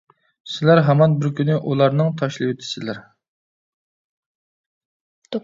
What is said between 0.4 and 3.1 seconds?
سىلەر ھامان بىر كۈنى ئۇلارنىڭ تاشلىۋېتىسىلەر.